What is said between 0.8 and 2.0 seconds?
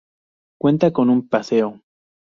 con un paseo.